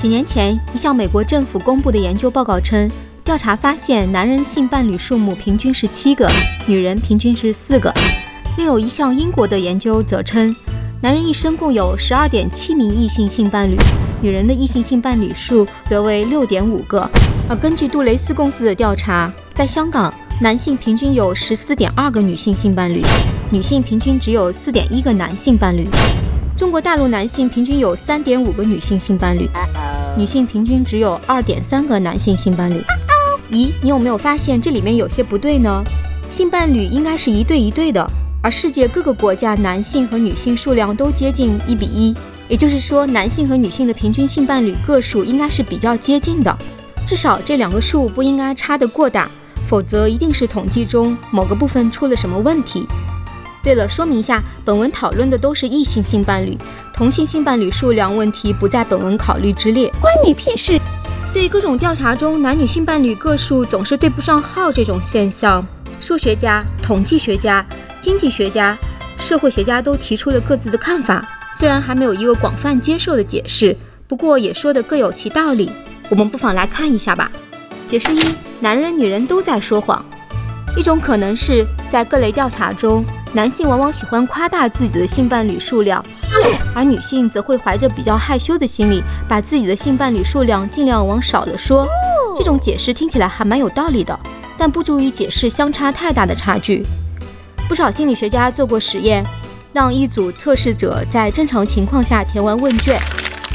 [0.00, 2.88] 几年前，一项美国政府公布的研究报告称，
[3.24, 6.30] 调查发现男人性伴侣数目平均是七个，
[6.68, 7.92] 女人平均是四个。
[8.56, 10.54] 另有一项英国的研究则称，
[11.02, 13.76] 男人一生共有十二点七名异性性伴侣，
[14.22, 17.10] 女人的异性性伴侣数则为六点五个。
[17.48, 23.02] 而根据杜蕾斯公司的调查，在香港，男性平均有十四点二个女性性伴侣，
[23.50, 25.88] 女性平均只有四点一个男性伴侣。
[26.58, 29.48] 中国大陆男性平均有三点五个女性性伴侣，
[30.16, 32.82] 女性平均只有二点三个男性性伴侣。
[33.48, 35.84] 咦，你有没有发现这里面有些不对呢？
[36.28, 38.04] 性伴侣应该是一对一对的，
[38.42, 42.12] 而世界各个国家男性和女性数量都接近一比一，
[42.48, 46.58] 也就是说，男性和女性的平均性伴侣个数应该是比较接近的，
[47.06, 49.30] 至少这两个数不应该差得过大，
[49.68, 52.84] 否则一定是统计中某个部分出了什么问题。
[53.62, 56.56] 对了，说明一下，本文讨论的都是异性性伴侣，
[56.94, 59.92] 同性性伴侣数量问题不在本文考虑之列。
[60.00, 60.80] 关你屁事！
[61.34, 65.64] 对各种调查中男女性伴侣个数总是对不上号这种现象，
[66.00, 67.64] 数学家、统计学家、
[68.00, 68.76] 经济学家、
[69.18, 71.22] 社会学家都提出了各自的看法。
[71.58, 73.76] 虽然还没有一个广泛接受的解释，
[74.06, 75.70] 不过也说的各有其道理。
[76.08, 77.30] 我们不妨来看一下吧。
[77.86, 78.22] 解释一：
[78.60, 80.02] 男人、女人都在说谎。
[80.76, 83.04] 一种可能是在各类调查中。
[83.34, 86.02] 男性往往喜欢夸大自己的性伴侣数量，
[86.74, 91.86] 而女性则会怀着比较害羞的心理，把自己的性伴侣数量尽量往少了说。
[92.36, 94.18] 这种解释听起来还蛮有道理的，
[94.56, 96.82] 但不足以解释相差太大的差距。
[97.68, 99.22] 不少心理学家做过实验，
[99.74, 102.98] 让一组测试者在正常情况下填完问卷，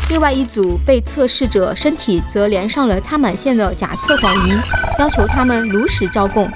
[0.10, 4.52] 另外一组被测试者身体则连上了插满线的假测谎仪，
[5.00, 6.48] 要求他们如实招供。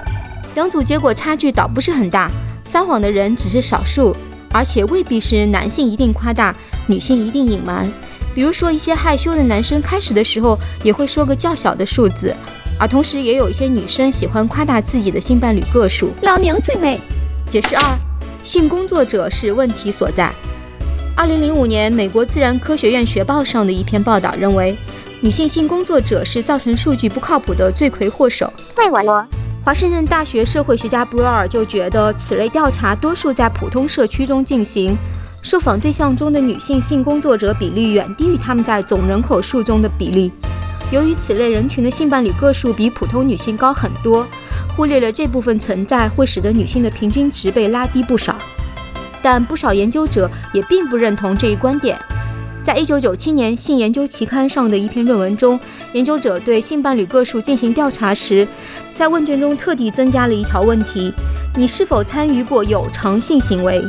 [0.54, 2.30] 两组结果差距倒不是很大。
[2.68, 4.14] 撒谎的人只是少数，
[4.52, 6.54] 而且未必是男性一定夸大，
[6.86, 7.90] 女性一定隐瞒。
[8.36, 12.36] 比如说，一些害羞的男生开始的时候也会说个较小的数字，
[12.78, 16.12] 而同时也有一些女生喜欢夸大自己的性伴侣个数。
[16.22, 17.00] 老娘最美。
[17.48, 17.98] 解释二：
[18.44, 20.32] 性工作者是问题所在。
[21.16, 24.76] 二零零五年，美国自然科学院学报上的一篇报道认为，
[25.22, 28.52] 女性性工作者是造成数据不靠谱的罪魁祸首。
[28.76, 29.26] 怪我咯。
[29.68, 34.96] 华盛顿大学社会学家布罗尔就觉得，此类调查多数在普通社区中进行，
[35.42, 40.32] 受访对象中的女性性工作者比例远低于他们在总人口数中的比例。
[40.90, 44.26] 由于此类人群的性伴侣个数比普通女性高很多，
[44.74, 48.38] 忽略了这部分存在会使得女性的平均值被拉低不少。
[49.22, 52.00] 但不少研究者也并不认同这一观点。
[52.68, 55.58] 在一九九七年《性研究》期刊上的一篇论文中，
[55.94, 58.46] 研究者对性伴侣个数进行调查时，
[58.94, 61.14] 在问卷中特地增加了一条问题：
[61.56, 63.82] 你是否参与过有偿性行为？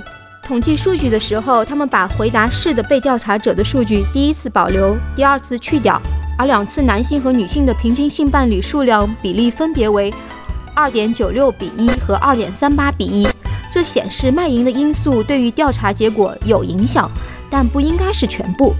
[0.44, 6.00] 统计数据的时候，他们把回答是的被调查者的数据第一次保留，第二次去掉，
[6.38, 10.14] 而两次男性和女性的平均性伴侣数量比例分别为
[10.72, 13.26] 二点九六比一和二点三八比一。
[13.72, 17.10] 这显示卖淫的因素对于调查结果有影响。
[17.50, 18.74] 但不应该是全部。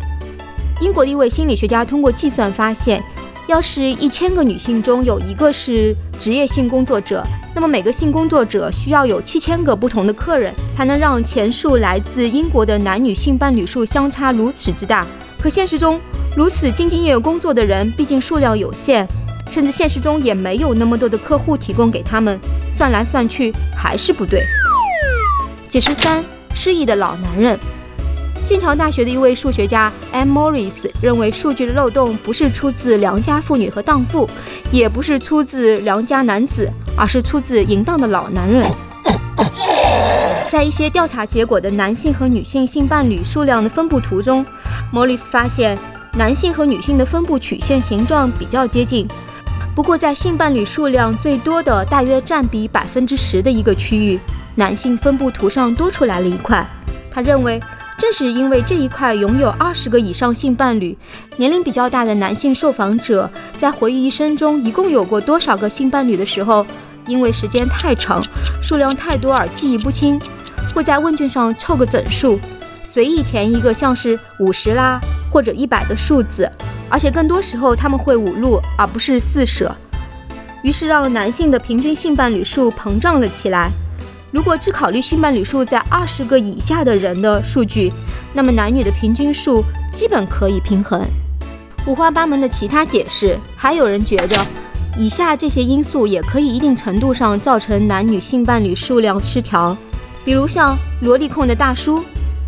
[0.81, 3.03] 英国的一位心理学家通过计算发现，
[3.49, 7.25] 要是一千个女性中有一个是职业性工作者，
[7.55, 15.07] 那么每个性工作者需要有七千个不同的客人，才能让前述来自英国的男女性伴侣数相差如此之大。
[15.41, 16.01] 可现实中，
[16.37, 19.07] 如此兢兢业业工作的人毕竟数量有限，
[19.51, 22.39] 甚至现实中也没有那么多的客户提供给他们，
[22.71, 24.45] 算来算去还是不对。
[25.67, 26.25] 解释三：
[26.55, 27.59] 失忆的老男人。
[28.49, 30.33] 剑桥大学的一位数学家 M.
[30.33, 34.27] Morris 认为，数据的漏洞不是出自良家妇女和荡妇，
[34.73, 36.67] 也不是出自良家男子，
[36.97, 38.67] 而是出自淫荡的老男人。
[40.49, 44.43] 在一些调查结果的男性和女性性伴侣数量的分布图中
[44.95, 45.79] ，Morris 发现
[46.15, 49.07] 男性和女性的分布曲线形状比较接近。
[49.75, 54.19] 不过，在性伴侣数量最多的大约占比百分之十的一个区域，
[54.55, 56.67] 男性分布图上多出来了一块。
[57.11, 57.61] 他认为。
[57.99, 60.97] 正是因为这一块拥有二十个以上性伴侣，
[61.37, 63.29] 年龄比较大的男性受访者
[63.59, 66.65] 在回忆一生中一共有过多少个性伴侣的时候，
[67.09, 68.23] 因为时间太长、
[68.63, 70.17] 数量太多而记忆不清，
[70.73, 72.39] 会在问卷上凑个整数，
[72.85, 75.01] 随意填一个像是五十啦
[75.33, 76.49] 或者一百的数字，
[76.89, 79.75] 而且更多时候他们会五路而不是四舍，
[80.63, 83.73] 于是让男性的平均性伴侣数膨胀了起来。
[84.31, 87.91] 如果只考虑性伴侣数在二十个以下的人的数据，
[88.35, 91.03] 那么男女的平均数基本可以平衡。
[91.87, 94.37] 五花八门的其他解释，还有人觉着
[94.99, 99.75] 以下这些因素也可以一定程度上造成男女性伴侣数量失调，
[100.25, 102.05] 比如像萝莉控的大叔。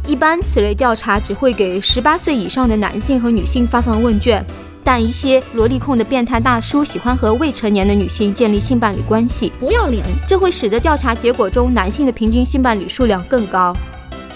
[0.06, 4.44] 一般此类调查只会给十八岁以上的男性和女性发放问卷，
[4.92, 13.72] 但一些萝莉控的变态大叔喜欢和未成年的女性建立性伴侣关系，不要脸，这会使得调查结果中男性的平均性伴侣数量更高。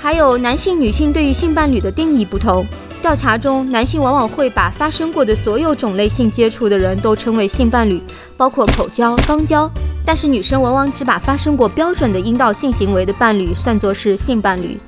[0.00, 2.64] 还有男性、女性对于性伴侣的定义不同，
[3.02, 8.00] 调查中男性往往会把发生过的所有种类性接触的人都称为性伴侣，
[8.36, 9.68] 包括口交、肛交，
[10.06, 14.78] 但是女生往往只把发生过标准的阴道性行为的伴侣算作是性伴侣。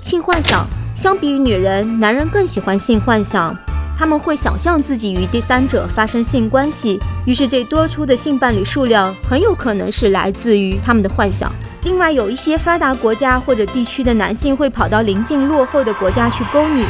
[0.00, 3.54] 性幻想，相比于女人，男人更喜欢性幻想。
[4.00, 11.52] 他们会想象自己与第三者发生性关系，于是这多出的性伴侣数量很有可能是来自于他们的幻想。
[11.82, 16.82] 另外，有一些发达国家或者地区的男性会跑到邻近落后的国家去勾女，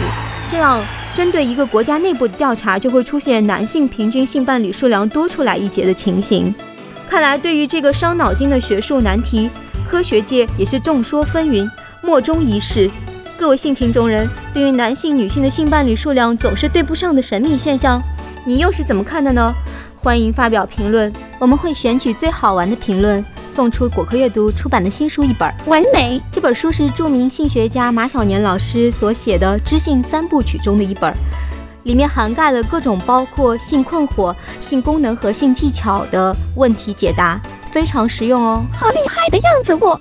[0.47, 6.55] 这样针对一个国家内部的调查就会出现男性平均性伴侣数量多出来一截的情形。
[7.09, 9.51] 看来，对于这个伤脑筋的学术难题，
[9.85, 11.69] 科学界也是众说纷纭。
[12.03, 12.89] 莫衷一是，
[13.41, 17.99] 各位性情中人，对于男性、女性的性伴侣数量总是对不上的神秘现象，
[18.45, 19.55] 你又是怎么看的呢？
[19.97, 25.51] 欢迎发表评论，我们会选取最好玩的评论，送出果壳阅读出版的新书一本。
[25.65, 31.11] 完美，这本书是著名性学家马小年老师所写的《知性三部曲》中的一本，
[31.85, 37.41] 里面涵盖了各种包括性困惑、性功能和性技巧的问题解答，
[37.71, 38.63] 非常实用哦。
[38.71, 39.99] 好厉害的样子，我。